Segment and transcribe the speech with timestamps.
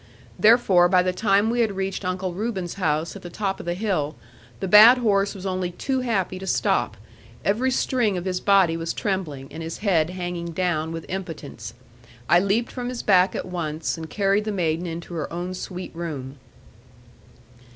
[0.39, 3.75] Therefore by the time we had reached Uncle Reuben's house at the top of the
[3.75, 4.15] hill,
[4.59, 6.97] the bad horse was only too happy to stop;
[7.45, 11.75] every string of his body was trembling, and his head hanging down with impotence.
[12.27, 15.95] I leaped from his back at once, and carried the maiden into her own sweet
[15.95, 16.39] room.